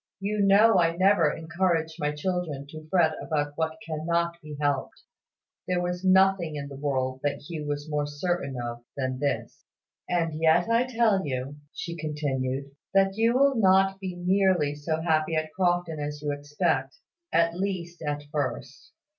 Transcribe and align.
You 0.19 0.39
know 0.41 0.79
I 0.79 0.97
never 0.97 1.31
encourage 1.31 1.97
my 1.99 2.11
children 2.11 2.65
to 2.69 2.87
fret 2.89 3.11
about 3.21 3.53
what 3.55 3.77
cannot 3.85 4.41
be 4.41 4.57
helped." 4.59 5.03
There 5.67 5.79
was 5.79 6.03
nothing 6.03 6.55
in 6.55 6.69
the 6.69 6.75
world 6.75 7.19
that 7.21 7.43
Hugh 7.43 7.67
was 7.67 7.87
more 7.87 8.07
certain 8.07 8.57
of 8.59 8.83
than 8.97 9.19
this. 9.19 9.63
"And 10.09 10.41
yet 10.41 10.67
I 10.67 10.85
tell 10.85 11.23
you," 11.23 11.57
she 11.71 11.95
continued, 11.95 12.71
"that 12.95 13.15
you 13.15 13.35
will 13.35 13.53
not 13.53 13.99
be 13.99 14.15
nearly 14.15 14.73
so 14.73 15.01
happy 15.01 15.35
at 15.35 15.53
Crofton 15.53 15.99
as 15.99 16.19
you 16.23 16.31
expect 16.31 16.97
at 17.31 17.53
least, 17.55 18.01
at 18.01 18.23
first. 18.31 18.93